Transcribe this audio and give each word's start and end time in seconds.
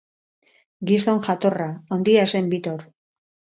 Gizon 0.91 1.21
jatorra, 1.29 1.69
handia 1.99 2.27
zen 2.35 2.51
Bittor. 2.57 2.91